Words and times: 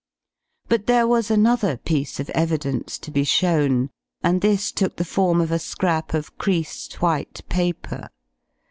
But 0.67 0.87
there 0.87 1.05
was 1.05 1.29
another 1.29 1.77
piece 1.77 2.19
of 2.19 2.31
evidence 2.31 2.97
to 2.97 3.11
be 3.11 3.23
shown, 3.23 3.91
and 4.23 4.41
this 4.41 4.71
took 4.71 4.95
the 4.95 5.05
form 5.05 5.39
of 5.39 5.51
a 5.51 5.59
scrap 5.59 6.15
of 6.15 6.39
creased 6.39 7.03
white 7.03 7.47
paper. 7.49 8.09